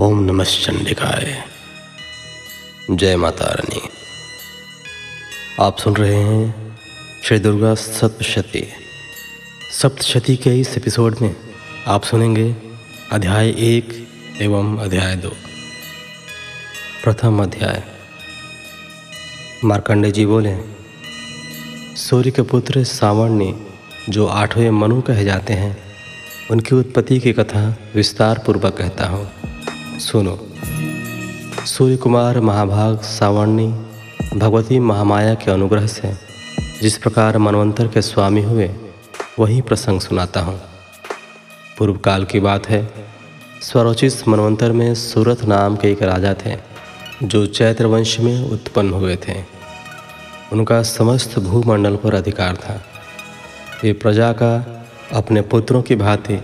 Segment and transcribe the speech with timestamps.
[0.00, 1.44] ओम नमः चंडिकाय।
[2.90, 3.80] जय माता रानी।
[5.60, 6.78] आप सुन रहे हैं
[7.24, 8.68] श्री दुर्गा सप्तशती।
[9.82, 11.36] सप्तशती के इस एपिसोड में
[11.86, 12.56] आप सुनेंगे
[13.12, 14.08] अध्याय एक
[14.42, 15.30] एवं अध्याय दो।
[17.04, 17.82] प्रथम अध्याय।
[19.64, 20.56] मार्कंडे जी बोले,
[21.96, 23.66] सूर्य के पुत्र सावण्य
[24.08, 25.91] जो आठवें मनु कहे जाते हैं
[26.50, 29.30] उनकी उत्पत्ति की कथा विस्तार पूर्वक कहता हूँ।
[29.98, 30.48] सुनो।
[31.66, 33.66] सूर्य कुमार महाभाग सावर्णी
[34.36, 36.12] भगवती महामाया के अनुग्रह से
[36.82, 38.70] जिस प्रकार मनवंतर के स्वामी हुए,
[39.38, 40.60] वही प्रसंग सुनाता हूँ।
[41.78, 42.90] पूर्व काल की बात है,
[43.62, 46.56] स्वरोचित मनवंतर में सूरत नाम के एक राजा थे,
[47.22, 49.44] जो चैत्र वंश में उत्पन्न हुए थे।
[50.52, 52.84] उनका समस्त भूमंडल पर अधिकार था।
[53.84, 54.81] वे प्रजा का
[55.12, 56.38] अपने पुत्रों की भांति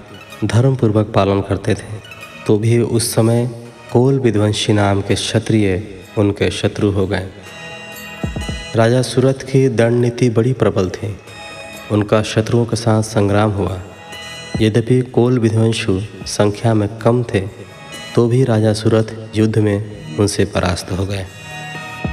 [0.45, 1.97] धर्मपूर्वक पालन करते थे
[2.47, 3.47] तो भी उस समय
[3.93, 5.83] कोल विध्वंसी नाम के क्षत्रिय
[6.19, 7.29] उनके शत्रु हो गए।
[8.77, 11.17] राजा सूरत की दंड नीति बड़ी प्रबल थी।
[11.93, 13.81] उनका शत्रुओं के साथ संग्राम हुआ।
[14.61, 17.41] यद्यपि कोल विध्वंसु संख्या में कम थे
[18.15, 21.27] तो भी राजा सूरत युद्ध में उनसे परास्त हो गए।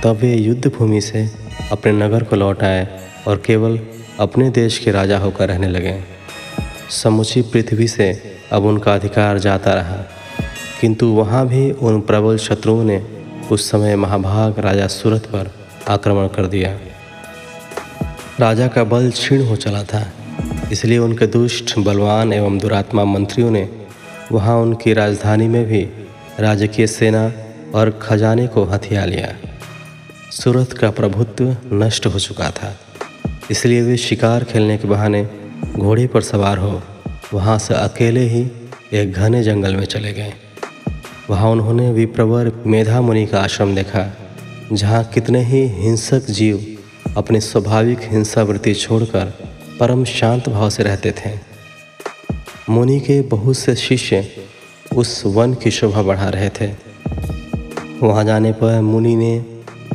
[0.03, 1.29] तब वे युद्ध भूमि से
[1.71, 2.87] अपने नगर को लौट आए
[3.27, 3.79] और केवल
[4.19, 6.14] अपने देश के राजा होकर रहने लगे।
[6.93, 8.11] समुची पृथ्वी से
[8.51, 9.97] अब उनका अधिकार जाता रहा।
[10.81, 12.97] किंतु वहाँ भी उन प्रबल शत्रुओं ने
[13.51, 15.51] उस समय महाभाग राजा सूरत पर
[15.89, 16.77] आक्रमण कर दिया।
[18.39, 20.05] राजा का बल क्षीण हो चला था,
[20.71, 23.69] इसलिए उनके दुष्ट, बलवान एवं दुरात्मा मंत्रियों ने
[24.31, 25.81] वहाँ उनकी राजधानी में भी
[26.39, 27.31] राजकीय सेना
[27.75, 29.33] और खजाने को हथिया लिया।
[30.31, 32.75] सूरत का प्रभुत्व नष्ट हो चुका था,
[33.51, 35.27] इसलिए वे शिकार खेलने के बहाने
[35.73, 36.81] घोड़े पर सवार हो,
[37.33, 38.51] वहाँ से अकेले ही
[38.93, 40.33] एक घने जंगल में चले गए।
[41.29, 44.17] वहाँ उन्होंने विप्रवर मेधा मुनि का आश्रम देखा,
[44.71, 46.77] जहाँ कितने ही हिंसक जीव
[47.17, 49.33] अपनी स्वाभाविक हिंसावृत्ति छोड़कर
[49.79, 51.31] परम शांत भाव से रहते थे।
[52.69, 54.27] मुनि के बहुत से शिष्य
[54.95, 56.71] उस वन की शोभा बढ़ा रहे थे।
[58.01, 59.45] वहाँ जाने पर मुनि ने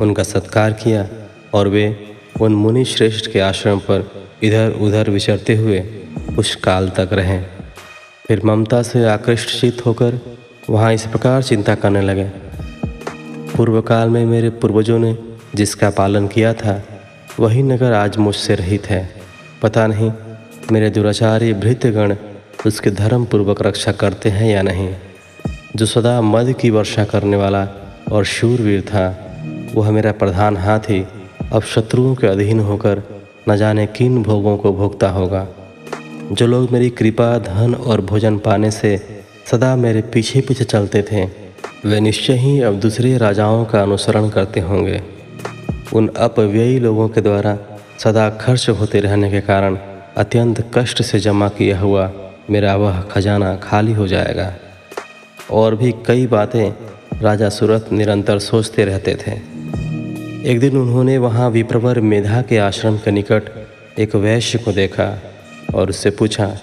[0.01, 1.07] उनका सत्कार किया
[1.53, 5.79] और वे उन मुनि श्रेष्ठ के आश्रम पर इधर उधर विचरते हुए
[6.35, 7.45] कुछ काल तक रहें।
[8.27, 10.19] फिर ममता से आकृष्ट होकर
[10.69, 12.31] वहाँ इस प्रकार चिंता करने लगे।
[13.57, 15.17] पूर्व काल में मेरे पूर्वजों ने
[15.55, 16.83] जिसका पालन किया था,
[17.39, 19.09] वही नगर आज मुझसे रहित है।
[19.61, 20.11] पता नहीं
[20.71, 22.15] मेरे दुराचारी भृत्यगण
[22.65, 24.95] उसके धर्म पूर्वक रक्षा करते हैं या नहीं।
[25.75, 27.67] जो सदा मद की वर्षा करने वाला
[28.11, 29.35] और शूरवीर था,
[29.75, 31.07] वह मेरा प्रधान हाथी,
[31.53, 35.47] अब शत्रुओं के अधीन होकर न जाने किन भोगों को भोगता होगा।
[36.31, 41.25] जो लोग मेरी कृपा, धन और भोजन पाने से सदा मेरे पीछे पीछे चलते थे,
[41.85, 45.01] वे निश्चय ही अब दूसरे राजाओं का अनुसरण करते होंगे।
[45.93, 47.57] उन अपव्ययी लोगों के द्वारा
[47.99, 49.77] सदा खर्च होते रहने के कारण
[50.17, 52.11] अत्यंत कष्ट से जमा किया हुआ
[52.49, 54.53] मेरा वह खजाना खाली हो जाएगा।
[55.51, 56.73] और भी कई बातें
[57.21, 59.50] राजा सूरत निरंतर सोचते रहते थे।
[60.45, 63.67] एक दिन उन्होंने वहाँ विप्रवर मेधा के आश्रम के निकट
[63.99, 65.21] एक वैश्य को देखा
[65.75, 66.57] और उससे पूछा,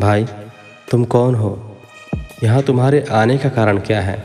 [0.00, 0.26] भाई,
[0.90, 1.78] तुम कौन हो?
[2.44, 4.24] यहाँ तुम्हारे आने का कारण क्या है?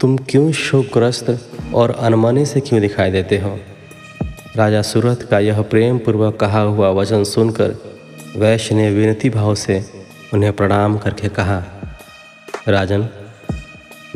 [0.00, 3.58] तुम क्यों शोकग्रस्त और अनमने से क्यों दिखाई देते हो?
[4.56, 7.74] राजा सूरत का यह प्रेम पूर्वक कहा हुआ वचन सुनकर
[8.36, 9.84] वैश्य ने विनती भाव से
[10.34, 11.64] उन्हें प्रणाम करके कहा,
[12.68, 13.08] राजन,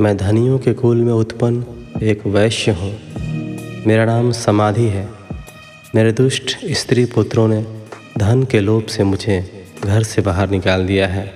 [0.01, 1.65] मैं धनियों के कुल में उत्पन्न
[2.03, 3.14] एक वैश्य हूँ।
[3.87, 5.09] मेरा नाम समाधि है।
[5.95, 7.67] मेरे दुष्ट स्त्री पुत्रों ने
[8.19, 11.33] धन के लोभ से मुझे घर से बाहर निकाल दिया है।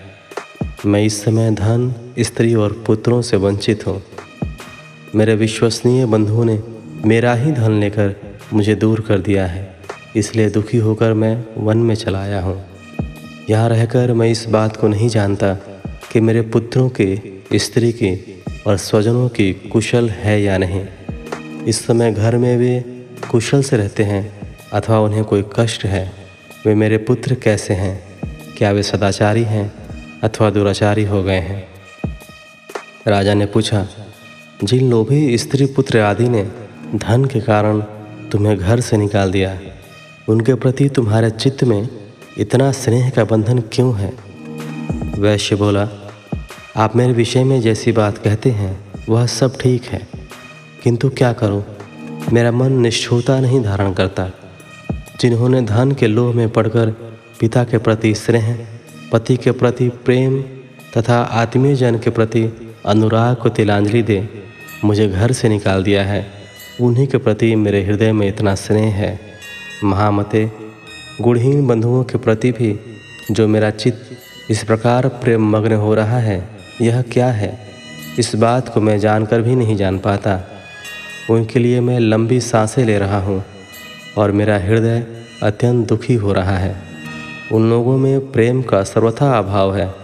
[0.87, 4.03] मैं इस समय धन, स्त्री और पुत्रों से वंचित हूँ।
[5.15, 6.63] मेरे विश्वसनीय बंधुओं ने
[7.05, 8.15] मेरा ही धन लेकर
[8.53, 9.77] मुझे दूर कर दिया है।
[10.17, 12.65] इसलिए दुखी होकर मैं वन में चला आया हूँ।
[13.51, 15.55] यहाँ रहकर मैं इस बात को नहीं जानता
[16.13, 17.19] कि मेरे पुत्रों के,
[17.55, 20.87] स्त्री की और स्वजनों की कुशल है या नहीं।
[21.69, 22.81] इस समय घर में वे
[23.31, 26.13] कुशल से रहते हैं अथवा उन्हें कोई कष्ट है।
[26.67, 28.01] वे मेरे पुत्र कैसे हैं?
[28.57, 29.73] क्या वे सदाचारी हैं
[30.25, 31.69] अथवा दुराचारी हो गए हैं?
[33.07, 33.87] राजा ने पूछा,
[34.65, 36.43] जिन लोभी स्त्री पुत्र आदि ने
[36.95, 37.81] धन के कारण
[38.33, 39.59] तुम्हें घर से निकाल दिया,
[40.29, 41.89] उनके प्रति तुम्हारे चित्त में
[42.39, 44.13] इतना स्नेह का बंधन क्यों है?
[45.19, 45.89] वैश्य बोला,
[46.77, 48.79] आप मेरे विषय में जैसी बात कहते हैं,
[49.09, 50.18] वह सब ठीक है।
[50.89, 51.65] किंतु क्या करूँ?
[52.33, 54.31] मेरा मन निष्ठुरता नहीं धारण करता।
[55.21, 56.91] जिन्होंने धन के लोह में पड़कर
[57.41, 58.67] पिता के प्रति स्नेह,
[59.13, 60.43] पति के प्रति प्रेम
[60.99, 64.29] तथा आत्मीय जन के प्रति अनुराग को तिलांजलि दे,
[64.85, 66.27] मुझे घर से निकाल दिया है।
[66.81, 69.21] उन्हीं के प्रति मेरे हृदय में इतना स्नेह है।
[69.85, 70.53] महामते,
[71.21, 72.81] गुणहीन बंधुओं के प्रति भी
[73.31, 74.03] जो मेरा चित्त
[74.51, 76.49] इस प्रकार प्रेम मग्न हो रहा है,
[76.81, 77.59] यह क्या है?
[78.19, 80.55] इस बात को मैं जानकर भी नहीं जान पाता।
[81.31, 83.45] उनके लिए मैं लंबी साँसें ले रहा हूँ
[84.19, 85.07] और मेरा हृदय
[85.43, 86.77] अत्यंत दुखी हो रहा है
[87.53, 89.95] उन लोगों में प्रेम का सर्वथा अभाव है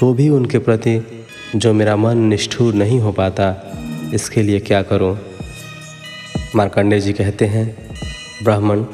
[0.00, 1.24] तो भी उनके प्रति
[1.56, 3.72] जो मेरा मन निष्ठुर नहीं हो पाता,
[4.14, 5.18] इसके लिए क्या करूँ?
[6.56, 7.76] मार्कंडे जी कहते हैं,
[8.44, 8.84] ब्राह्मण,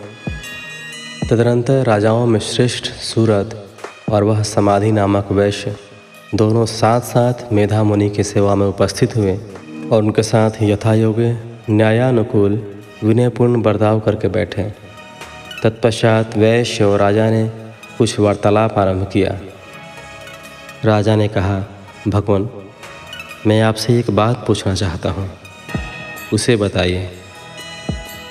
[1.30, 3.68] तदनंतर राजाओं में श्रेष्ठ सूरत
[4.10, 5.76] और वह समाधि नामक वैश्य
[6.34, 9.38] दोनों साथ साथ मेधा मुनि की सेवा में उपस्थित हुए
[9.92, 12.74] और उनके साथ यथायोग्य न्यायानुकूल
[13.04, 14.62] विनयपूर्ण बर्ताव करके बैठे।
[15.62, 17.50] तत्पश्चात वैश्य और राजा ने
[17.98, 19.38] कुछ वार्तालाप आरंभ किया।
[20.84, 21.64] राजा ने कहा,
[22.08, 22.50] भगवान,
[23.46, 25.30] मैं आपसे एक बात पूछना चाहता हूँ।
[26.32, 27.08] उसे बताइए।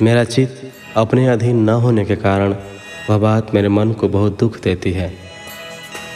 [0.02, 2.56] मेरा चित्त अपने अधीन न होने के कारण
[3.10, 5.14] वह बात मेरे मन को बहुत दुख देती है।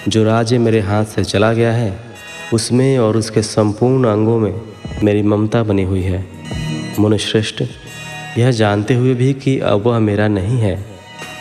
[0.07, 1.99] जो राज्य मेरे हाथ से चला गया है,
[2.53, 4.61] उसमें और उसके संपूर्ण अंगों में
[5.03, 6.34] मेरी ममता बनी हुई है।
[6.99, 7.63] मनुश्रेष्ठ,
[8.37, 10.85] यह जानते हुए भी कि अब वह मेरा नहीं है।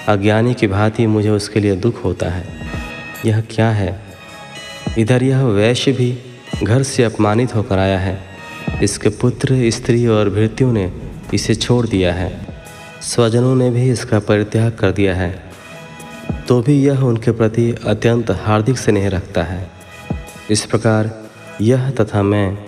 [0.08, 2.44] अज्ञानी की भांति मुझे उसके लिए दुख होता है।
[3.26, 4.02] यह क्या है?
[4.98, 6.18] इधर यह वैश्य भी
[6.62, 8.24] घर से अपमानित होकर आया है।
[8.82, 10.92] इसके पुत्र, स्त्री और भृत्यों ने
[11.34, 12.46] इसे छोड़ दिया है।
[13.02, 15.42] स्वजनों ने भी इसका परित्याग कर दिया है।
[16.48, 19.70] तो भी यह उनके प्रति अत्यंत हार्दिक स्नेह रखता है।
[20.50, 21.22] इस प्रकार
[21.60, 22.58] यह तथा मैं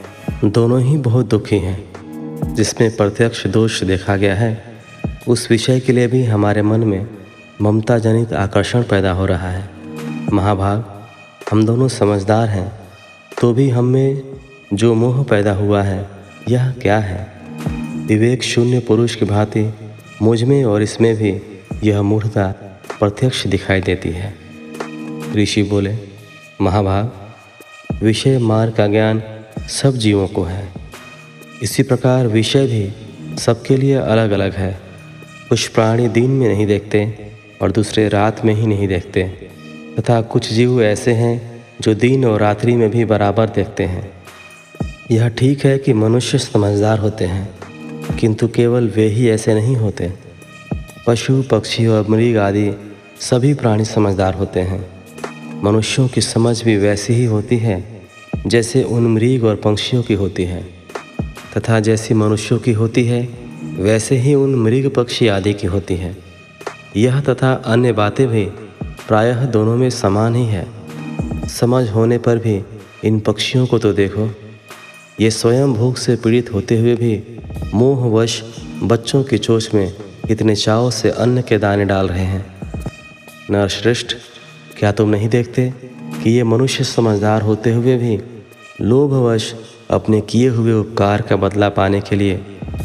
[0.45, 1.96] दोनों ही बहुत दुखी हैं।
[2.57, 4.63] जिसमें प्रत्यक्ष दोष देखा गया है,
[5.29, 7.07] उस विषय के लिए भी हमारे मन में
[7.63, 9.69] ममता जनित आकर्षण पैदा हो रहा है।
[10.33, 10.85] महाभाग,
[11.51, 12.73] हम दोनों समझदार हैं
[13.41, 14.23] तो भी हम में
[14.75, 16.09] जो मोह पैदा हुआ है,
[16.49, 17.27] यह क्या है?
[18.07, 19.75] विवेक शून्य पुरुष की भांति,
[20.23, 21.41] मुझमें और इसमें भी
[21.85, 22.47] यह मूर्खता
[22.99, 24.35] प्रत्यक्ष दिखाई देती है।
[25.37, 25.95] ऋषि बोले,
[26.61, 27.13] महाभाग,
[28.03, 29.23] विषय मार्ग का ज्ञान
[29.69, 30.76] सब जीवों को है।
[31.63, 34.81] इसी प्रकार विषय भी सबके लिए अलग अलग है।
[35.49, 37.31] कुछ प्राणी दिन में नहीं देखते
[37.63, 39.23] और दूसरे रात में ही नहीं देखते।
[39.99, 44.13] तथा कुछ जीव ऐसे हैं जो दिन और रात्रि में भी बराबर देखते हैं।
[45.11, 47.49] यह ठीक है कि मनुष्य समझदार होते हैं,
[48.17, 50.13] किंतु केवल वे ही ऐसे नहीं होते।
[51.07, 52.71] पशु, पक्षी और मृग आदि
[53.21, 54.87] सभी प्राणी समझदार होते हैं।
[55.63, 57.85] मनुष्यों की समझ भी वैसी ही होती है,
[58.47, 60.76] जैसे उन मृग और पंक्षियों की होती है।
[61.57, 63.29] तथा जैसी मनुष्यों की होती है,
[63.63, 66.17] वैसे ही उन मृग पक्षी आदि की होती है।
[66.97, 68.45] यह तथा अन्य बातें भी
[69.09, 70.67] प्रायः दोनों में समान ही है।
[71.49, 72.63] समझ होने पर भी
[73.05, 74.31] इन पक्षियों को तो देखो।
[75.21, 77.39] ये स्वयं भूख से पीड़ित होते हुए भी
[77.75, 78.43] मोहवश
[78.83, 79.93] बच्चों की चोच में
[80.31, 82.57] इतने चाव से अन्न के दाने डाल रहे हैं।
[83.51, 84.17] नरश्रेष्ठ,
[84.79, 85.73] क्या तुम नहीं देखते
[86.23, 88.19] कि ये मनुष्य समझदार होते हुए भी
[88.81, 89.55] लोभवश
[89.91, 92.37] अपने किए हुए उपकार का बदला पाने के लिए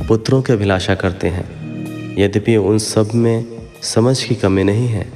[0.08, 1.46] पुत्रों की अभिलाषा करते हैं।
[2.20, 3.46] यद्यपि उन सब में
[3.82, 5.12] समझ की कमी नहीं है,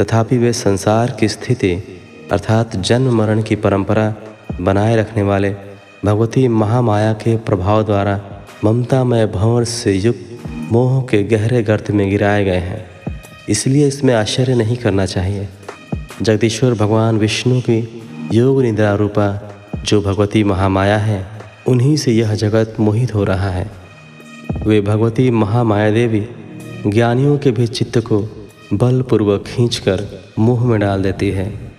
[0.00, 2.00] तथापि वे संसार की स्थिति
[2.32, 4.14] अर्थात जन्म मरण की परंपरा
[4.60, 5.50] बनाए रखने वाले
[6.04, 8.20] भगवती महामाया के प्रभाव द्वारा
[8.64, 12.86] ममतामय भंवर से युक्त मोह के गहरे गर्त में गिराए गए हैं।
[13.48, 15.48] इसलिए इसमें आश्चर्य नहीं करना चाहिए।
[16.22, 18.02] जगदीश्वर भगवान विष्णु की
[18.32, 19.45] योग निद्रा रूपा
[19.86, 21.26] जो भगवती महामाया है,
[21.68, 23.70] उन्हीं से यह जगत मोहित हो रहा है।
[24.66, 26.26] वे भगवती महामाया देवी
[26.86, 31.74] ज्ञानियों के भी चित्त को बलपूर्वक खींचकर मुँह में डाल देती है।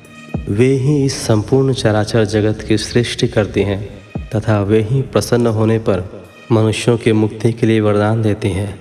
[0.50, 3.90] वे ही इस संपूर्ण चराचर जगत की सृष्टि करती हैं,
[4.36, 8.80] तथा वे ही प्रसन्न होने पर मनुष्यों के मुक्ति के लिए वरदान देती हैं।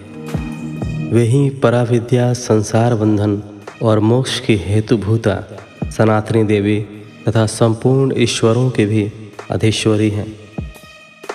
[1.13, 3.43] वही पराविद्या, संसार बंधन
[3.83, 5.45] और मोक्ष की हेतुभूता
[5.91, 6.87] सनातनी देवी
[7.29, 9.13] तथा संपूर्ण ईश्वरों के भी
[9.51, 10.37] अधीश्वरी हैं।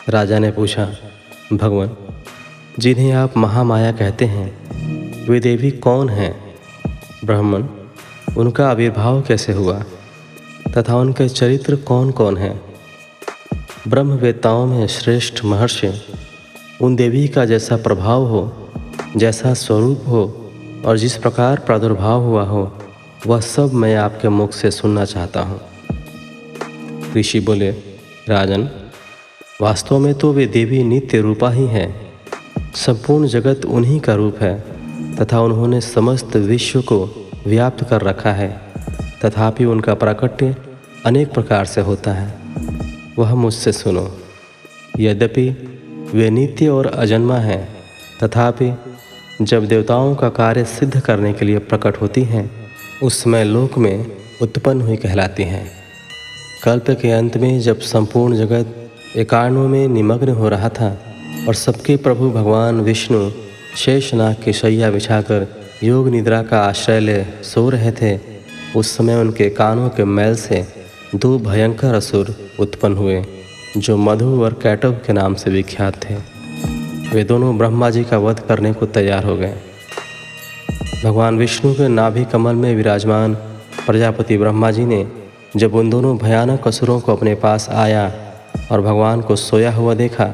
[0.10, 0.94] राजा ने पूछा,
[1.54, 1.92] भगवान,
[2.80, 4.62] जिन्हें आप महामाया कहते हैं,
[5.30, 6.56] वे देवी कौन हैं?
[7.26, 7.66] ब्राह्मण,
[8.38, 9.84] उनका आविर्भाव कैसे हुआ?
[10.78, 12.62] तथा उनके चरित्र कौन कौन हैं?
[13.88, 16.02] ब्रह्मवेताओं में श्रेष्ठ महर्षि,
[16.82, 18.70] उन देवी का जैसा प्रभाव हो,
[19.18, 20.52] जैसा स्वरूप हो,
[20.86, 22.78] और जिस प्रकार प्रादुर्भाव हुआ हो,
[23.28, 25.71] वह सब मैं आपके मुख से सुनना चाहता हूँ।
[27.18, 27.72] ऋषि बोले,
[28.30, 28.70] राजन,
[29.62, 32.14] वास्तव में तो वे देवी नित्य रूपा ही हैं।
[32.76, 34.64] संपूर्ण जगत उन्हीं का रूप है,
[35.16, 38.62] तथा उन्होंने समस्त विश्व को व्याप्त कर रखा है,
[39.26, 40.56] तथापि उनका प्राकट्य
[41.06, 42.34] अनेक प्रकार से होता है।
[43.18, 44.20] वह मुझसे सुनो,
[45.00, 45.50] यद्यपि
[46.14, 47.70] वे नित्य और अजन्मा हैं,
[48.24, 48.74] तथापि
[49.42, 52.52] जब देवताओं का कार्य सिद्ध करने के लिए प्रकट होती हैं,
[53.04, 54.06] उस समय लोक में
[54.42, 55.81] उत्पन्न हुई कहलाती हैं।
[56.64, 60.90] कल्प के अंत में जब संपूर्ण जगत एकाणों में निमग्न हो रहा था
[61.48, 63.32] और सबके प्रभु भगवान विष्णु
[63.78, 65.48] शेषनाग की शैया बिछाकर
[65.84, 68.20] योग निद्रा का आश्रय ले सो रहे थे,
[68.76, 70.68] उस समय उनके कानों के मैल से
[71.16, 73.26] दो भयंकर असुर उत्पन्न हुए,
[73.78, 76.16] जो मधु और कैटव के नाम से विख्यात थे।
[77.14, 79.56] वे दोनों ब्रह्मा जी का वध करने को तैयार हो गए।
[81.04, 83.34] भगवान विष्णु के नाभि कमल में विराजमान
[83.86, 85.21] प्रजापति ब्रह्मा जी ने
[85.56, 88.12] जब उन दोनों भयानक असुरों को अपने पास आया
[88.72, 90.26] और भगवान को सोया हुआ देखा,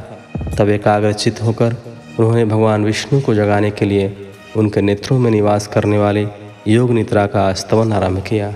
[0.57, 1.75] तब एकाग्रचित होकर
[2.19, 4.11] उन्होंने भगवान विष्णु को जगाने के लिए
[4.57, 6.25] उनके नेत्रों में निवास करने वाले
[6.67, 8.53] योग निद्रा का स्तवन आरंभ किया,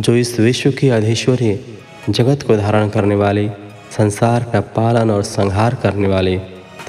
[0.00, 1.58] जो इस विश्व की अधीश्वरी
[2.08, 3.48] जगत को धारण करने वाली,
[3.96, 6.36] संसार का पालन और संहार करने वाली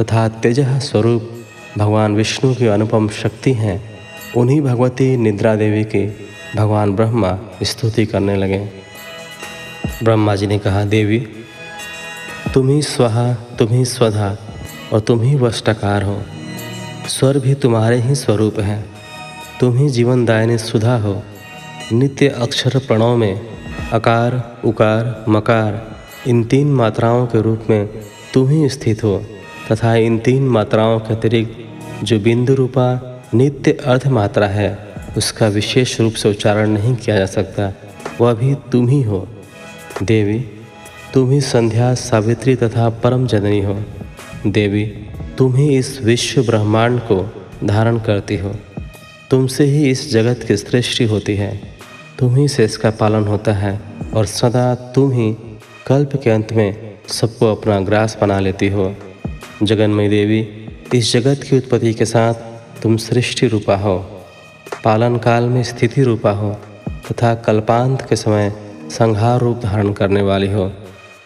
[0.01, 1.29] तथा तेज स्वरूप
[1.77, 3.81] भगवान विष्णु की अनुपम शक्ति हैं,
[4.37, 6.05] उन्हीं भगवती निद्रा देवी की
[6.55, 8.69] भगवान ब्रह्मा स्तुति करने लगे।
[10.03, 11.27] ब्रह्मा जी ने कहा, देवी,
[12.53, 14.37] तुम ही स्वहा, तुम ही स्वधा
[14.93, 16.21] और तुम ही वष्टकार हो।
[17.07, 18.85] स्वर भी तुम्हारे ही स्वरूप है।
[19.59, 21.23] तुम ही जीवन दायने सुधा हो।
[21.93, 23.41] नित्य अक्षर प्रणव में
[23.91, 25.95] अकार, उकार, मकार,
[26.27, 27.89] इन तीन मात्राओं के रूप में
[28.33, 29.23] तुम ही स्थित हो
[29.71, 31.57] तथा इन तीन मात्राओं के अतिरिक्त
[32.05, 37.25] जो बिंदु रूपा नित्य अर्थ मात्रा है उसका विशेष रूप से उच्चारण नहीं किया जा
[37.25, 37.73] सकता।
[38.21, 39.27] वह भी तुम ही हो।
[40.03, 40.45] देवी,
[41.13, 43.83] तुम ही संध्या सावित्री तथा परम जननी हो।
[44.47, 44.85] देवी,
[45.37, 48.55] तुम ही इस विश्व ब्रह्मांड को धारण करती हो।
[49.29, 51.61] तुमसे ही इस जगत की सृष्टि होती है।
[52.19, 53.79] तुम ही से इसका पालन होता है
[54.13, 55.35] और सदा तुम ही
[55.87, 58.95] कल्प के अंत में सबको अपना ग्रास बना लेती हो।
[59.63, 60.47] जगन्मयी देवी,
[60.97, 62.33] इस जगत की उत्पत्ति के साथ
[62.81, 64.12] तुम सृष्टि रूपा हो।
[64.83, 66.51] पालन काल में स्थिति रूपा हो
[67.11, 68.49] तथा कल्पांत के समय
[68.91, 70.67] संहार रूप धारण करने वाली हो,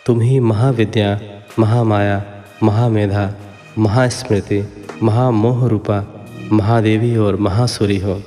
[0.05, 1.19] तुम ही महाविद्या,
[1.59, 2.23] महामाया,
[2.63, 3.33] महामेधा,
[3.77, 4.61] महास्मृति
[5.03, 6.03] महामोह रूपा
[6.51, 8.21] महादेवी और महासुरी हो।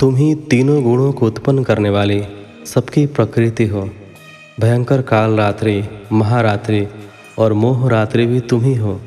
[0.00, 2.22] तुम ही तीनों गुणों को उत्पन्न करने वाली
[2.66, 3.88] सबकी प्रकृति हो।
[4.60, 6.86] भयंकर काल रात्रि महारात्रि
[7.38, 9.00] और मोह रात्रि भी तुम ही हो।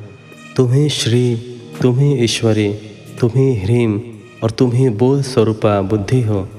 [0.56, 1.36] तुम ही श्री,
[1.82, 2.70] तुम ही ईश्वरी,
[3.20, 4.00] तुम ही ह्रीम
[4.44, 6.50] और तुम ही बोध स्वरूपा बुद्धि हो,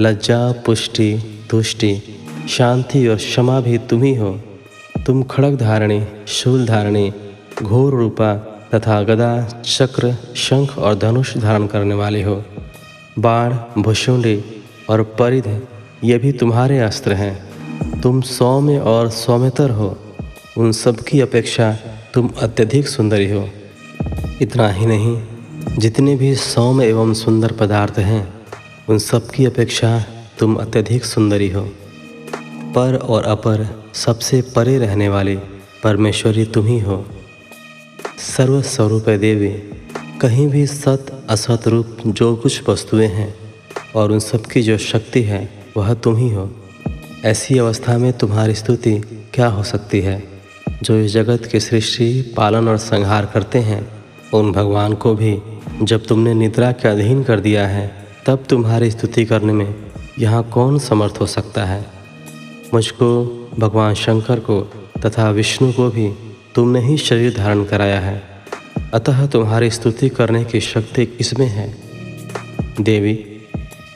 [0.00, 2.02] लज्जा, पुष्टि, तुष्टि,
[2.48, 4.40] शांति और क्षमा भी तुम ही हो।
[5.06, 7.12] तुम खड़क धारणी, शूल धारणी,
[7.62, 8.34] घोर रूपा
[8.74, 12.44] तथा गदा, चक्र, शंख और धनुष धारण करने वाले हो।
[13.18, 14.44] बाण भुषुंडी
[14.90, 15.62] और परिध,
[16.04, 17.48] ये भी तुम्हारे अस्त्र हैं।
[18.00, 19.98] तुम सौम्य और सौम्यतर हो।
[20.58, 21.76] उन सब की अपेक्षा
[22.14, 23.48] तुम अत्यधिक सुंदरी हो।
[24.42, 25.22] इतना ही नहीं
[25.78, 28.34] जितने भी सौम्य एवं सुंदर पदार्थ हैं,
[28.88, 30.04] उन सब की अपेक्षा
[30.38, 31.70] तुम अत्यधिक सुंदरी हो।
[32.74, 35.36] पर और अपर सबसे परे रहने वाली
[35.84, 37.06] परमेश्वरी तुम ही हो।
[38.18, 39.50] सर्वस्वरूप देवी,
[40.20, 43.34] कहीं भी सत, असत रूप जो कुछ वस्तुएँ हैं
[43.96, 46.50] और उन सब की जो शक्ति है, वह तुम ही हो।
[47.24, 49.00] ऐसी अवस्था में तुम्हारी स्तुति
[49.34, 50.28] क्या हो सकती है?
[50.82, 54.04] जो इस जगत की सृष्टि, पालन और संहार करते हैं,
[54.34, 55.38] उन भगवान को भी
[55.82, 59.74] जब तुमने निद्रा के अधीन कर दिया है, तब तुम्हारी स्तुति करने में
[60.18, 61.86] यहाँ कौन समर्थ हो सकता है?
[62.74, 63.24] मुझको,
[63.58, 64.60] भगवान शंकर को
[65.06, 66.12] तथा विष्णु को भी
[66.54, 68.22] तुमने ही शरीर धारण कराया है।
[68.94, 71.74] अतः तुम्हारी स्तुति करने की शक्ति इसमें है?
[72.80, 73.14] देवी,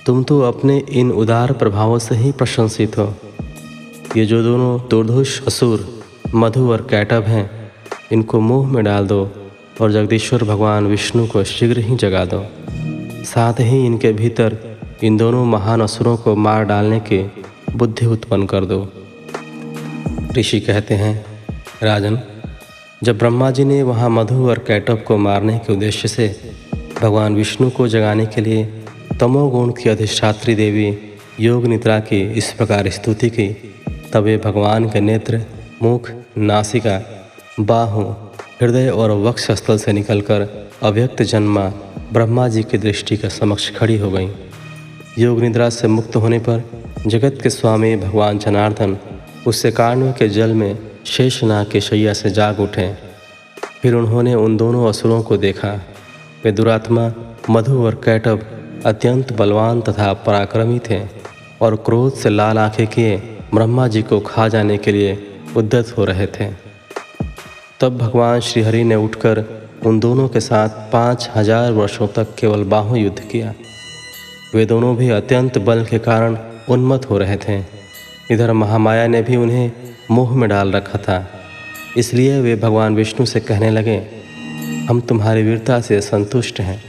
[0.06, 3.14] तुम तो अपने इन उदार प्रभावों से ही प्रशंसित हो।
[4.16, 6.02] ये जो दोनों दुर्धुष असुर,
[6.34, 7.72] मधु और कैटब हैं,
[8.12, 9.41] इनको मुँह में डाल दो।
[9.80, 12.44] और जगदीश्वर भगवान विष्णु को शीघ्र ही जगा दो।
[13.24, 14.56] साथ ही इनके भीतर
[15.02, 17.30] इन दोनों महान असुरों को मार डालने की
[17.76, 18.92] बुद्धि उत्पन्न कर दो।
[20.38, 21.24] ऋषि कहते हैं,
[21.82, 22.18] राजन,
[23.02, 26.54] जब ब्रह्मा जी ने वहाँ मधु और कैटअप को मारने के उद्देश्य से
[27.02, 28.64] भगवान विष्णु को जगाने के लिए
[29.20, 30.98] तमोगुण की अधिष्ठात्री देवी
[31.40, 33.48] योग निद्रा की इस प्रकार स्तुति की,
[34.12, 35.42] तब ये भगवान के नेत्र,
[35.82, 37.00] मुख, नासिका,
[37.60, 38.02] बाहु
[38.62, 41.72] हृदय और वक्ष स्थल से निकलकर अव्यक्त जन्मा
[42.12, 44.28] ब्रह्मा जी की दृष्टि के समक्ष खड़ी हो गई।
[45.18, 46.62] योग निद्रा से मुक्त होने पर
[47.06, 48.96] जगत के स्वामी भगवान जनार्दन
[49.46, 52.94] उससे कारणों के जल में शेषनाग के शैया से जाग उठे।
[53.82, 55.72] फिर उन्होंने उन दोनों असुरों को देखा।
[56.44, 57.12] वे दुरात्मा,
[57.50, 58.46] मधु और कैटब
[58.86, 61.02] अत्यंत बलवान तथा पराक्रमी थे
[61.62, 63.16] और क्रोध से लाल आँखें किए
[63.54, 66.71] ब्रह्मा जी को खा जाने के लिए उद्दत हो रहे थे।
[67.82, 69.38] तब भगवान श्रीहरि ने उठकर
[69.86, 73.52] उन दोनों के साथ पाँच हज़ार वर्षों तक केवल बाहु युद्ध किया।
[74.54, 76.36] वे दोनों भी अत्यंत बल के कारण
[76.70, 77.58] उन्मत्त हो रहे थे।
[78.30, 79.72] इधर महामाया ने भी उन्हें
[80.10, 81.16] मोह में डाल रखा था।
[81.96, 83.96] इसलिए वे भगवान विष्णु से कहने लगे,
[84.88, 86.80] हम तुम्हारी वीरता से संतुष्ट हैं।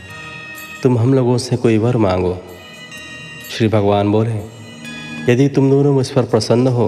[0.84, 2.38] तुम हम लोगों से कोई वर मांगो।
[3.52, 4.36] श्री भगवान बोले,
[5.30, 6.88] यदि तुम दोनों मुझ पर प्रसन्न हो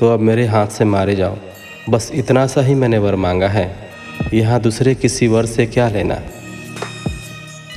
[0.00, 1.36] तो अब मेरे हाथ से मारे जाओ।
[1.88, 3.76] बस इतना सा ही मैंने वर मांगा है।
[4.34, 6.18] यहाँ दूसरे किसी वर से क्या लेना?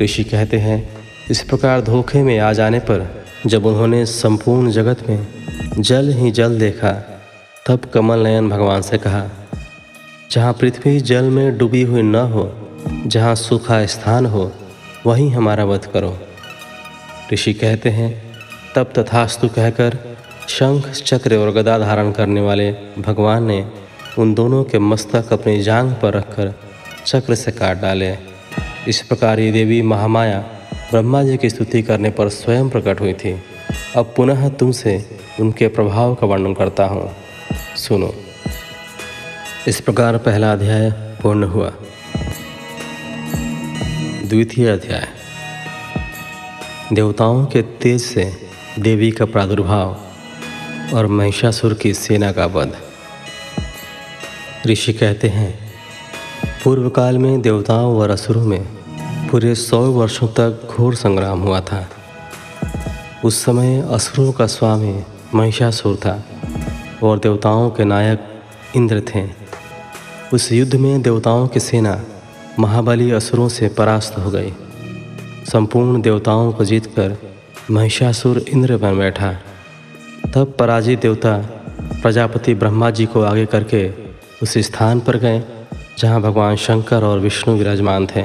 [0.02, 0.98] ऋषि कहते हैं,
[1.32, 5.28] इस प्रकार धोखे में आ जाने पर जब उन्होंने संपूर्ण जगत में
[5.80, 6.92] जल ही जल देखा,
[7.68, 9.30] तब कमल नयन भगवान से कहा,
[10.32, 12.72] जहाँ पृथ्वी जल में डूबी हुई न हो,
[13.08, 14.52] जहाँ सूखा स्थान हो,
[15.06, 16.20] वहीं हमारा वध करो।
[17.34, 18.24] ऋषि कहते हैं,
[18.76, 19.98] तब तथास्तु कहकर
[20.50, 23.85] शंख, चक्र और गदा धारण करने वाले भगवान ने
[24.20, 26.54] उन दोनों के मस्तक अपनी जांग पर रखकर
[27.06, 28.18] चक्र से काट डाले।
[28.88, 30.40] इस प्रकार ये देवी महामाया
[30.92, 33.44] ब्रह्मा जी की स्तुति करने पर स्वयं प्रकट हुई थी।
[33.96, 37.16] अब पुनः तुमसे उनके प्रभाव का वर्णन करता हूँ।
[37.76, 38.14] सुनो।
[39.68, 41.74] इस प्रकार पहला अध्याय पूर्ण हुआ।
[44.26, 45.08] द्वितीय अध्याय।
[46.94, 48.32] देवताओं के तेज से
[48.80, 49.98] देवी का प्रादुर्भाव
[50.94, 52.78] और महिषासुर की सेना का वध।
[54.68, 55.60] ऋषि कहते हैं
[56.64, 58.64] पूर्व काल में देवताओं और असुरों में
[59.30, 61.90] पूरे सौ वर्षों तक घोर संग्राम हुआ था।
[63.26, 65.04] उस समय असुरों का स्वामी
[65.36, 66.24] महिषासुर था
[67.04, 68.42] और देवताओं के नायक
[68.76, 69.30] इंद्र थे।
[70.34, 72.02] उस युद्ध में देवताओं की सेना
[72.60, 74.54] महाबली असुरों से परास्त हो गई।
[75.52, 77.18] संपूर्ण देवताओं को जीतकर
[77.72, 79.34] महिषासुर इंद्र बन बैठा।
[80.36, 81.38] तब पराजित देवता
[82.02, 84.05] प्रजापति ब्रह्मा जी को आगे करके
[84.44, 85.44] उस स्थान पर गए,
[86.00, 88.24] जहाँ भगवान शंकर और विष्णु विराजमान थे।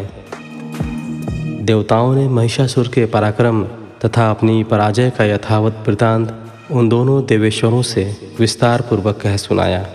[1.63, 3.65] देवताओं ने महिषासुर के पराक्रम
[4.05, 9.87] तथा अपनी पराजय का यथावत वृतांत उन दोनों देवेश्वरों से विस्तार पूर्वक कह सुनाया।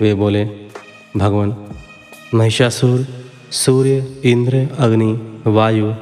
[0.00, 0.44] वे बोले,
[1.16, 1.56] भगवान,
[2.34, 3.06] महिषासुर,
[3.50, 5.94] सूर्य, इंद्र, अग्नि, वायु,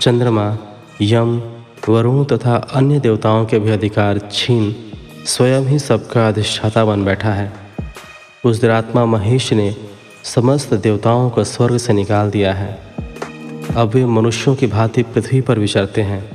[0.00, 0.58] चंद्रमा,
[1.02, 1.42] यम,
[1.88, 4.76] वरुण तथा अन्य देवताओं के भी अधिकार छीन,
[5.26, 7.65] स्वयं ही सबका अधिष्ठाता बन बैठा है।
[8.46, 9.76] उस दुरात्मा महेश ने
[10.24, 12.80] समस्त देवताओं को स्वर्ग से निकाल दिया है।
[13.76, 16.30] अब वे मनुष्यों की भांति पृथ्वी पर विचरते हैं।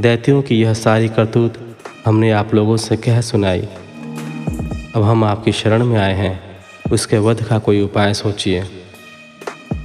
[0.00, 3.68] दैत्यों की यह सारी करतूत हमने आप लोगों से कह सुनाई।
[4.96, 6.40] अब हम आपकी शरण में आए हैं।
[6.92, 8.64] उसके वध का कोई उपाय सोचिए।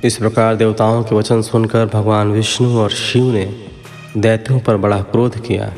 [0.04, 3.66] इस प्रकार देवताओं के वचन सुनकर भगवान विष्णु और शिव ने
[4.18, 5.74] दैत्यों पर बड़ा क्रोध किया।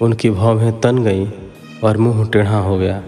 [0.00, 1.26] उनकी भौहें तन गई
[1.84, 3.02] और मुँह टेढ़ा हो गया।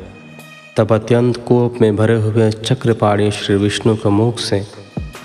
[0.76, 4.66] तब अत्यंत कोप में भरे हुए चक्रपाणी श्री विष्णु के मुख से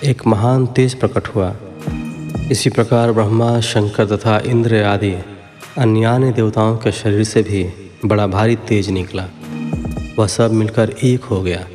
[0.04, 1.56] एक महान तेज प्रकट हुआ।
[2.50, 5.14] इसी प्रकार ब्रह्मा, शंकर तथा इंद्र आदि
[5.78, 9.26] अन्य देवताओं के शरीर से भी बड़ा भारी तेज निकला।
[10.18, 11.66] वह सब मिलकर एक हो गया।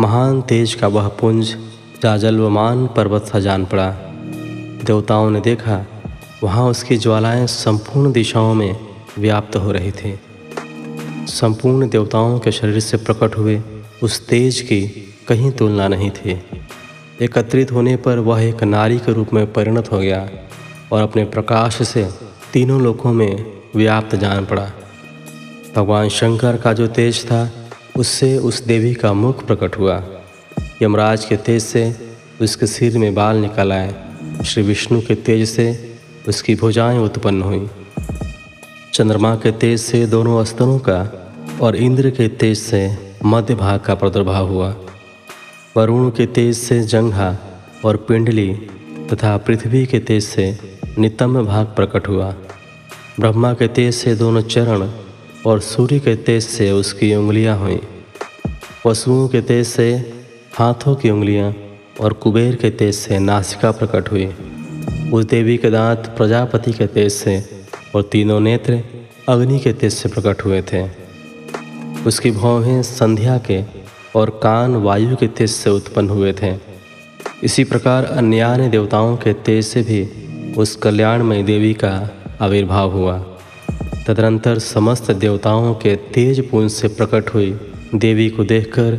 [0.00, 1.56] महान तेज का वह पुंज,
[2.02, 3.90] जाजलवमान पर्वत सा जान पड़ा।
[4.84, 5.86] देवताओं ने देखा,
[6.42, 8.80] वहाँ उसकी ज्वालाएँ संपूर्ण दिशाओं में
[9.18, 10.20] व्याप्त हो रही थी।
[11.28, 13.62] संपूर्ण देवताओं के शरीर से प्रकट हुए
[14.02, 14.80] उस तेज की
[15.28, 16.40] कहीं तुलना नहीं थी।
[17.22, 20.30] एकत्रित होने पर वह एक नारी के रूप में परिणत हो गया
[20.92, 22.08] और अपने प्रकाश से
[22.52, 24.72] तीनों लोकों में व्याप्त जान पड़ा।
[25.76, 30.02] भगवान शंकर का जो तेज था, उससे उस देवी का मुख प्रकट हुआ।
[30.82, 31.96] यमराज के तेज से
[32.40, 33.94] उसके सिर में बाल निकल आए।
[34.46, 35.96] श्री विष्णु के तेज से
[36.28, 37.68] उसकी भुजाएँ उत्पन्न हुई।
[38.98, 40.96] चंद्रमा के तेज से दोनों स्तरों का
[41.62, 42.80] और इंद्र के तेज से
[43.24, 44.74] मध्य भाग का प्रादुर्भाव हुआ।
[45.76, 47.28] वरुण के तेज से जंघा
[47.84, 48.54] और पिंडली
[49.12, 50.58] तथा पृथ्वी के तेज से
[50.98, 52.34] नितम भाग प्रकट हुआ।
[53.20, 54.88] ब्रह्मा के तेज से दोनों चरण
[55.46, 57.80] और सूर्य के तेज से उसकी उंगलियाँ हुई।
[58.84, 59.90] पशुओं के तेज से
[60.54, 61.54] हाथों की उंगलियाँ
[62.00, 64.26] और कुबेर के तेज से नासिका प्रकट हुई।
[65.12, 67.57] उस देवी के दांत प्रजापति के तेज से
[67.94, 68.82] और तीनों नेत्र
[69.28, 70.82] अग्नि के तेज से प्रकट हुए थे।
[72.06, 73.62] उसकी भौहें संध्या के
[74.16, 76.54] और कान वायु के तेज से उत्पन्न हुए थे।
[77.42, 80.02] इसी प्रकार अन्य देवताओं के तेज से भी
[80.54, 83.18] उस कल्याणमय देवी का आविर्भाव हुआ।
[84.06, 87.50] तदनंतर समस्त देवताओं के तेज पुंज से प्रकट हुई
[87.94, 88.98] देवी को देखकर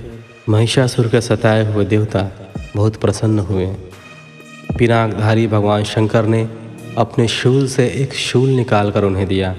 [0.50, 2.32] महिषासुर के सताए हुए देवता
[2.76, 3.66] बहुत प्रसन्न हुए।
[4.78, 6.50] पिनाकधारी भगवान शंकर ने
[7.00, 9.56] अपने शूल से एक शूल निकाल कर उन्हें दिया।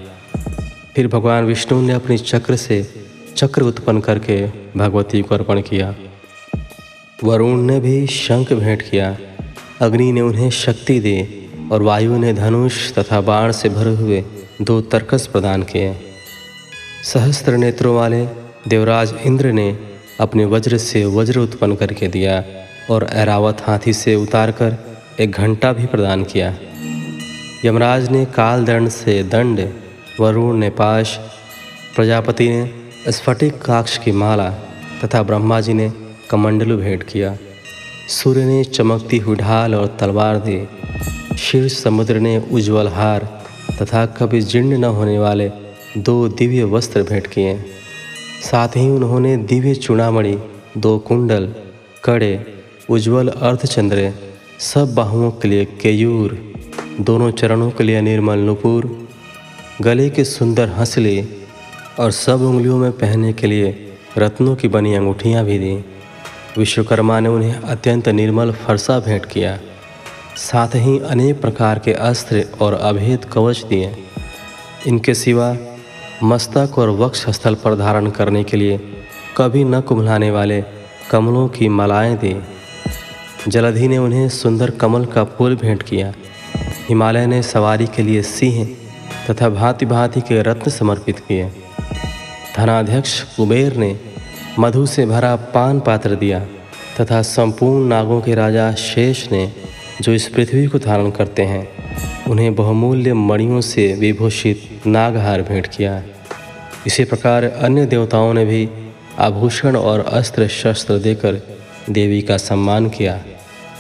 [0.96, 2.94] फिर भगवान विष्णु ने अपनी चक्र से
[3.36, 5.94] चक्र उत्पन्न करके भगवती को अर्पण किया।
[7.24, 9.16] वरुण ने भी शंख भेंट किया।
[9.80, 14.24] अग्नि ने उन्हें शक्ति दी और वायु ने धनुष तथा बाण से भरे हुए
[14.62, 15.94] दो तर्कस प्रदान किए।
[17.04, 18.24] सहस्त्र नेत्रों वाले
[18.68, 19.78] देवराज इंद्र ने
[20.20, 22.44] अपने वज्र से वज्र उत्पन्न करके दिया
[22.90, 24.76] और ऐरावत हाथी से उतारकर
[25.20, 26.54] एक घंटा भी प्रदान किया।
[27.64, 29.60] यमराज ने काल दंड से दंड,
[30.20, 31.18] वरुण ने पाश,
[31.96, 34.50] प्रजापति ने स्फटिक काक्ष की माला
[35.04, 35.92] तथा ब्रह्मा जी ने
[36.30, 37.36] कमंडलु भेंट किया।
[38.08, 40.68] सूर्य ने चमकती हुई ढाल और तलवार दी।
[41.36, 43.44] शीर्ष समुद्र ने उज्ज्वल हार
[43.82, 45.50] तथा कभी जीर्ण न होने वाले
[45.98, 47.56] दो दिव्य वस्त्र भेंट किए।
[48.42, 50.38] साथ ही उन्होंने दिव्य चूड़ामणि
[50.78, 51.54] दो कुंडल,
[52.04, 52.46] कड़े,
[52.90, 54.12] उज्ज्वल अर्धचंद्र,
[54.58, 56.49] सब बाहुओं के लिए केयूर
[57.00, 59.08] दोनों चरणों के लिए निर्मल नुपुर
[59.82, 61.26] गले के सुंदर हंसले
[61.98, 65.74] और सब उंगलियों में पहनने के लिए रत्नों की बनी अंगूठियाँ भी दी।
[66.58, 69.58] विश्वकर्मा ने उन्हें अत्यंत निर्मल फरसा भेंट किया।
[70.36, 73.96] साथ ही अनेक प्रकार के अस्त्र और अभेद कवच दिए।
[74.86, 75.56] इनके सिवा
[76.22, 78.78] मस्तक और वक्ष स्थल पर धारण करने के लिए
[79.36, 80.64] कभी न कुम्हलाने वाले
[81.10, 82.36] कमलों की मालाएँ दी।
[83.48, 86.12] जलधि ने उन्हें सुंदर कमल का फूल भेंट किया।
[86.90, 88.76] हिमालय ने सवारी के लिए सिंह
[89.30, 91.44] तथा भांति भांति के रत्न समर्पित किए।
[92.56, 93.96] धनाध्यक्ष कुबेर ने
[94.58, 96.40] मधु से भरा पान पात्र दिया
[97.00, 99.52] तथा संपूर्ण नागों के राजा शेष ने
[100.00, 101.68] जो इस पृथ्वी को धारण करते हैं,
[102.24, 106.02] उन्हें बहुमूल्य मणियों से विभूषित नागहार भेंट किया।
[106.86, 108.68] इसी प्रकार अन्य देवताओं ने भी
[109.18, 111.40] आभूषण और अस्त्र शस्त्र देकर
[111.90, 113.20] देवी का सम्मान किया।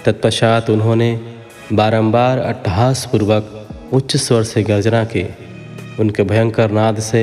[0.04, 1.39] तत्पश्चात उन्होंने
[1.72, 5.22] बारंबार अट्टहास पूर्वक उच्च स्वर से गर्जना की।
[6.00, 7.20] उनके भयंकर नाद से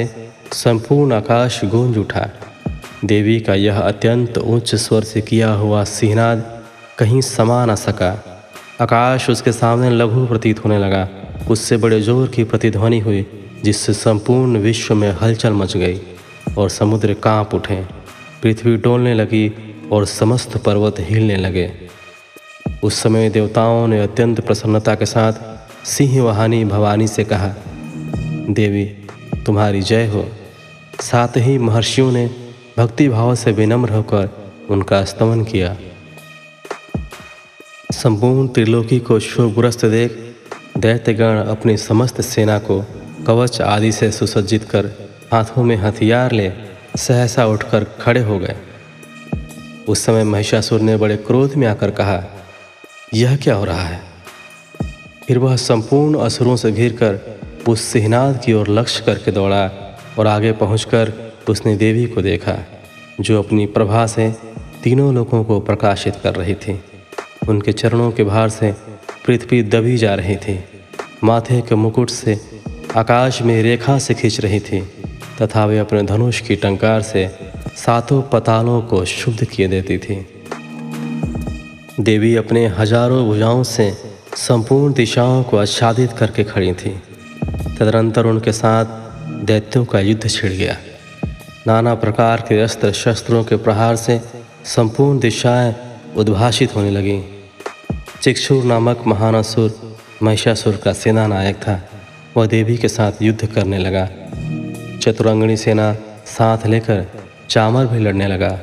[0.54, 2.30] संपूर्ण आकाश गूंज उठा।
[3.06, 6.64] देवी का यह अत्यंत उच्च स्वर से किया हुआ सिहनाद
[6.98, 8.12] कहीं समा न सका।
[8.82, 11.08] आकाश उसके सामने लघु प्रतीत होने लगा।
[11.50, 13.26] उससे बड़े ज़ोर की प्रतिध्वनि हुई,
[13.64, 16.00] जिससे संपूर्ण विश्व में हलचल मच गई
[16.58, 17.84] और समुद्र काँप उठे।
[18.44, 19.52] पृथ्वी डोलने लगी
[19.92, 21.87] और समस्त पर्वत हिलने लगे।
[22.84, 25.34] उस समय देवताओं ने अत्यंत प्रसन्नता के साथ
[25.86, 27.56] सिंह वहानी भवानी से कहा,
[28.50, 28.86] देवी,
[29.46, 30.28] तुम्हारी जय हो।
[31.02, 32.30] साथ ही महर्षियों ने
[32.78, 34.30] भक्ति भाव से विनम्र होकर
[34.70, 35.78] उनका स्तमन किया।
[37.92, 40.36] संपूर्ण त्रिलोकी को शुभग्रस्त देख
[40.78, 42.86] दैत्यगण अपनी समस्त सेना को
[43.28, 44.86] कवच आदि से सुसज्जित कर
[45.34, 46.52] हाथों में हथियार ले
[46.98, 48.56] सहसा उठकर खड़े हो गए।
[49.90, 52.37] उस समय महिषासुर ने बड़े क्रोध में आकर कहा
[53.13, 54.02] यह क्या हो रहा है?
[55.28, 59.72] फिर वह संपूर्ण असुरों से घिर कर उस सिहनाद की ओर लक्ष्य करके दौड़ा
[60.20, 62.58] और आगे पहुंचकर उसने देवी को देखा,
[63.20, 64.36] जो अपनी प्रभा से
[64.84, 66.84] तीनों लोगों को प्रकाशित कर रही थी।
[67.50, 68.72] उनके चरणों के भार से
[69.26, 70.63] पृथ्वी दबी जा रही थी।
[71.24, 72.41] माथे के मुकुट से
[72.96, 74.82] आकाश में रेखा से खींच रही थी,
[75.41, 77.30] तथा वे अपने धनुष की टंकार से
[77.76, 80.37] सातों पतालों को शुद्ध किए देती थी।
[82.00, 83.90] देवी अपने हज़ारों भुजाओं से
[84.38, 86.90] संपूर्ण दिशाओं को आच्छादित करके खड़ी थी।
[87.80, 88.86] तदनंतर उनके साथ
[89.46, 90.76] दैत्यों का युद्ध छिड़ गया।
[91.68, 94.20] नाना प्रकार के अस्त्र शस्त्रों के प्रहार से
[94.66, 95.74] संपूर्ण दिशाएँ
[96.18, 97.22] उद्भाषित होने लगीं।
[98.22, 101.82] चिक्षुर नामक महानासुर महिषासुर का सेना नायक था।
[102.38, 104.08] वह देवी के साथ युद्ध करने लगा।
[105.02, 105.94] चतुरंगणी सेना
[106.28, 107.06] साथ लेकर
[107.50, 108.58] चामर भी लड़ने लगा।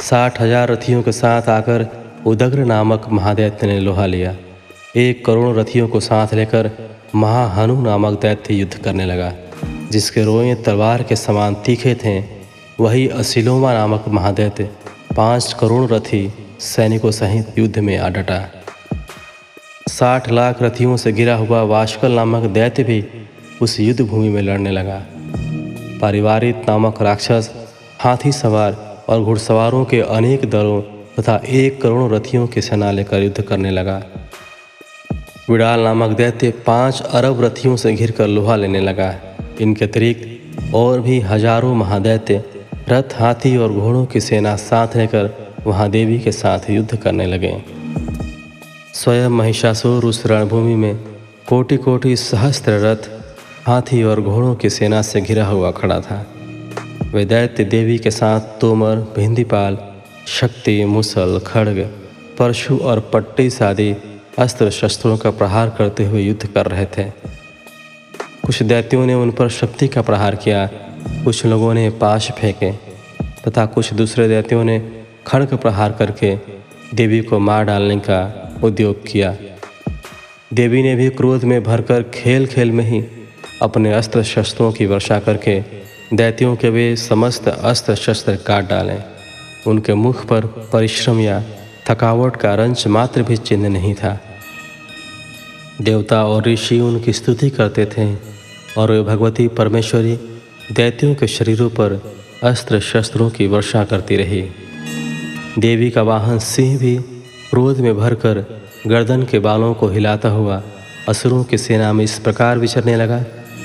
[0.00, 4.34] साठ हज़ार रथियों के साथ आकर उदग्र नामक महादैत्य ने लोहा लिया।
[4.96, 6.70] एक करोड़ रथियों को साथ लेकर
[7.14, 9.32] महाहनु नामक दैत्य युद्ध करने लगा,
[9.92, 12.18] जिसके रोए तलवार के समान तीखे थे।
[12.80, 14.70] वही असिलोमा नामक महादैत्य
[15.16, 18.48] पाँच करोड़ रथी सैनिकों सहित युद्ध में आ डटा।
[19.88, 23.04] साठ लाख रथियों से गिरा हुआ वाशकल नामक दैत्य भी
[23.62, 25.02] उस युद्ध भूमि में लड़ने लगा।
[26.00, 27.50] पारिवारिक नामक राक्षस,
[28.00, 30.82] हाथी सवार और घुड़सवारों के अनेक दलों
[31.18, 34.02] तथा एक करोड़ रथियों की सेना लेकर युद्ध करने लगा।
[35.50, 39.14] विडाल नामक दैत्य पाँच अरब रथियों से घिरकर लोहा लेने लगा।
[39.60, 42.44] इनके अतिरिक्त और भी हज़ारों महादैत्य
[42.88, 45.30] रथ, हाथी और घोड़ों की सेना साथ लेकर
[45.66, 47.52] वहाँ देवी के साथ युद्ध करने लगे।
[48.94, 50.96] स्वयं महिषासुर उस रणभूमि में
[51.48, 53.10] कोटि कोटि सहस्त्र रथ,
[53.66, 56.24] हाथी और घोड़ों की सेना से घिरा हुआ खड़ा था।
[57.12, 59.78] वे दैत्य देवी के साथ तोमर, भिंदीपाल
[60.28, 61.78] शक्ति, मुसल, खड़ग,
[62.38, 63.96] परशु और पट्टी सादी
[64.38, 67.04] अस्त्र शस्त्रों का प्रहार करते हुए युद्ध कर रहे थे।
[68.46, 70.70] कुछ दैत्यों ने उन पर शक्ति का प्रहार किया,
[71.24, 72.72] कुछ लोगों ने पाश फेंके,
[73.24, 76.36] तथा कुछ दूसरे दैत्यों ने खड़ग प्रहार करके
[76.94, 79.36] देवी को मार डालने का उद्योग किया।
[80.52, 83.04] देवी ने भी क्रोध में भरकर खेल खेल में ही
[83.62, 85.60] अपने अस्त्र शस्त्रों की वर्षा करके
[86.14, 89.04] दैत्यों के वे समस्त अस्त्र शस्त्र काट डालें।
[89.68, 91.42] उनके मुख पर परिश्रम या
[91.88, 94.18] थकावट का रंच मात्र भी चिन्ह नहीं था।
[95.80, 98.14] देवता और ऋषि उनकी स्तुति करते थे
[98.80, 100.16] और वे भगवती परमेश्वरी
[100.72, 102.00] दैत्यों के शरीरों पर
[102.42, 104.42] अस्त्र शस्त्रों की वर्षा करती रही।
[105.58, 106.96] देवी का वाहन सिंह भी
[107.50, 108.44] क्रोध में भरकर
[108.86, 110.62] गर्दन के बालों को हिलाता हुआ
[111.08, 113.24] असुरों की सेना में इस प्रकार विचरने लगा,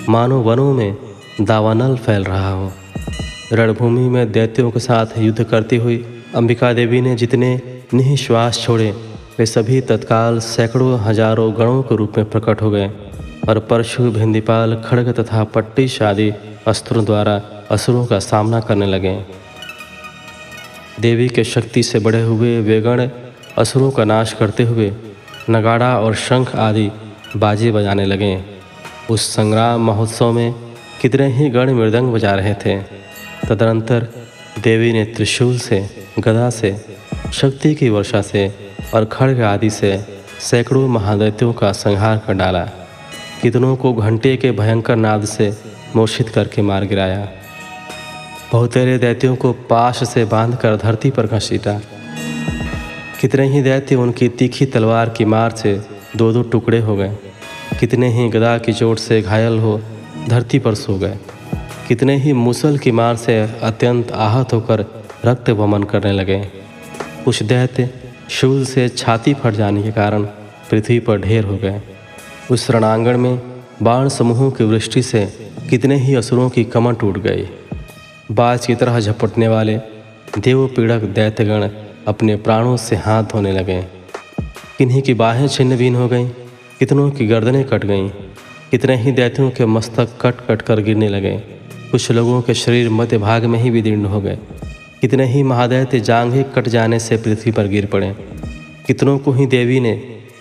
[0.09, 0.97] मानो वनों में
[1.41, 2.71] दावानल फैल रहा हो।
[3.51, 5.97] रणभूमि में दैत्यों के साथ युद्ध करती हुई
[6.35, 7.49] अंबिका देवी ने जितने
[7.93, 8.89] निःश्वास छोड़े,
[9.39, 12.89] वे सभी तत्काल सैकड़ों हज़ारों गणों के रूप में प्रकट हो गए
[13.49, 16.31] और परशु, भिंदीपाल, खड़ग तथा पट्टी शादी
[16.67, 19.17] अस्त्रों द्वारा असुरों का सामना करने लगे।
[21.01, 23.07] देवी के शक्ति से बढ़े हुए वे गण
[23.57, 24.91] असुरों का नाश करते हुए
[25.49, 26.89] नगाड़ा और शंख आदि
[27.37, 28.33] बाजे बजाने लगे।
[29.09, 30.53] उस संग्राम महोत्सव में
[31.01, 33.02] कितने ही गण मृदंग बजा रहे थे।
[33.49, 34.07] तदनंतर
[34.63, 36.75] देवी ने त्रिशूल से, गदा से,
[37.33, 38.55] शक्ति की वर्षा से
[38.93, 40.05] और खड़ग आदि से
[40.39, 42.63] सैकड़ों महादैत्यों का संहार कर डाला।
[43.41, 45.51] कितनों को घंटे के भयंकर नाद से
[45.95, 47.27] मोर्षित करके मार गिराया।
[48.51, 51.81] बहुतेरे दैत्यों को पाश से बांधकर धरती पर घसीटा
[53.21, 55.81] कितने ही दैत्य उनकी तीखी तलवार की मार से
[56.15, 57.17] दो दो टुकड़े हो गए।
[57.79, 59.81] कितने ही गदा की चोट से घायल हो
[60.27, 61.17] धरती पर सो गए।
[61.87, 64.85] कितने ही मुसल की मार से अत्यंत आहत होकर
[65.25, 66.37] रक्त वमन करने लगे।
[67.25, 67.89] कुछ दैत्य
[68.29, 70.23] शूल से छाती फट जाने के कारण
[70.71, 71.81] पृथ्वी पर ढेर हो गए।
[72.51, 73.39] उस रणांगण में
[73.83, 75.25] बाण समूहों की वृष्टि से
[75.69, 77.47] कितने ही असुरों की कमर टूट गई।
[78.31, 79.77] बाज की तरह झपटने वाले
[80.39, 81.69] देव पीड़क दैत्यगण
[82.07, 83.81] अपने प्राणों से हाथ धोने लगे।
[84.77, 86.29] किन्हीं की बाहें छिन्न बीन हो गईं,
[86.79, 88.09] कितनों की गर्दनें कट गईं,
[88.71, 91.35] कितने ही दैत्यों के मस्तक कट कट कर गिरने लगे।
[91.93, 94.37] कुछ लोगों के शरीर मध्य भाग में ही विदीर्ण हो गए।
[95.01, 98.09] कितने ही महादैत्य जांघें कट जाने से पृथ्वी पर गिर पड़े।
[98.87, 99.91] कितनों को ही देवी ने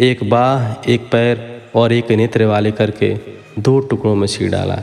[0.00, 3.14] एक बाह, एक पैर और एक नेत्र वाले करके
[3.58, 4.76] दो टुकड़ों में छीड़ डाला।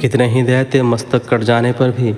[0.00, 2.14] कितने ही दैत्य मस्तक कट जाने पर भी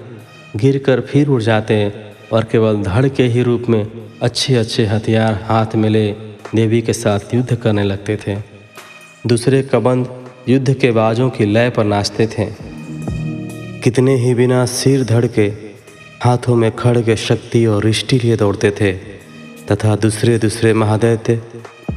[0.57, 1.93] गिर कर फिर उड़ जाते
[2.33, 3.87] और केवल धड़ के ही रूप में
[4.23, 6.11] अच्छे अच्छे हथियार हाथ में ले
[6.55, 8.37] देवी के साथ युद्ध करने लगते थे।
[9.27, 12.76] दूसरे कबंद युद्ध के बाजों की लय पर नाचते थे।
[13.87, 15.47] कितने ही बिना सिर धड़ के
[16.23, 18.93] हाथों में खड़ग शक्ति और रिष्टि लिए दौड़ते थे,
[19.71, 21.43] तथा दूसरे दूसरे महादैत्य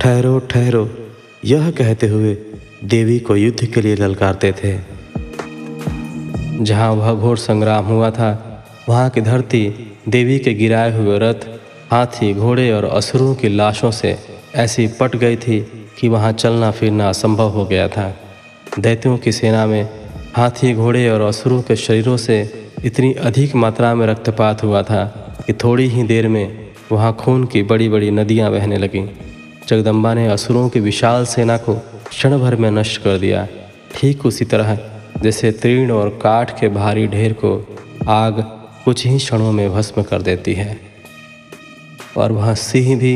[0.02, 0.90] ठहरो ठहरो,
[1.46, 2.38] यह कहते हुए
[2.84, 4.78] देवी को युद्ध के लिए ललकारते थे।
[6.64, 9.68] जहाँ वह घोर संग्राम हुआ था, वहाँ की धरती
[10.10, 11.48] देवी के गिराए हुए रथ,
[11.92, 14.18] हाथी, घोड़े और असुरों की लाशों से
[14.56, 15.62] ऐसी पट गई थी
[16.00, 18.14] कि वहाँ चलना फिरना असंभव हो गया था।
[18.80, 20.09] दैत्यों की सेना में
[20.40, 22.36] हाथी घोड़े और असुरों के शरीरों से
[22.86, 25.04] इतनी अधिक मात्रा में रक्तपात हुआ था
[25.48, 29.06] कि थोड़ी ही देर में वहाँ खून की बड़ी बड़ी नदियाँ बहने लगीं।
[29.70, 31.76] जगदम्बा ने असुरों की विशाल सेना को
[32.10, 33.48] क्षण भर में नष्ट कर दिया।
[33.96, 34.78] ठीक उसी तरह
[35.22, 37.54] जैसे तीर्ण और काठ के भारी ढेर को
[38.10, 38.42] आग
[38.86, 40.80] कुछ ही क्षणों में भस्म कर देती है।
[42.18, 43.16] और वह सिंह भी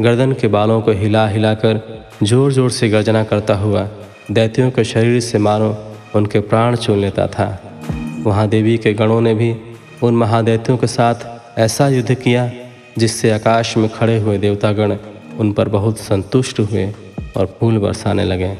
[0.00, 1.84] गर्दन के बालों को हिला हिलाकर
[2.22, 3.88] ज़ोर ज़ोर से गर्जना करता हुआ
[4.30, 5.76] दैत्यों के शरीर से मानो
[6.14, 7.80] उनके प्राण चुन लेता था।
[8.22, 9.56] वहाँ देवी के गणों ने भी
[10.02, 11.14] उन महादैत्यों के साथ
[11.58, 12.52] ऐसा युद्ध किया,
[12.98, 14.96] जिससे आकाश में खड़े हुए देवतागण
[15.38, 16.94] उन पर बहुत संतुष्ट हुए
[17.36, 18.58] और फूल बरसाने लगे।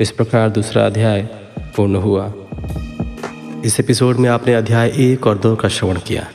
[0.00, 1.22] इस प्रकार दूसरा अध्याय
[1.76, 2.32] पूर्ण हुआ।
[3.64, 6.26] इस एपिसोड में आपने अध्याय एक और दो का श्रवण किया।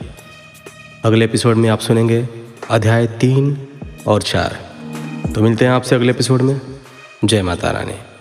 [1.04, 2.28] अगले एपिसोड में आप सुनेंगे
[2.70, 3.68] अध्याय तीन
[4.06, 4.58] और चार।
[5.34, 6.60] तो मिलते हैं आपसे अगले एपिसोड में।
[7.24, 8.13] जय माता रानी।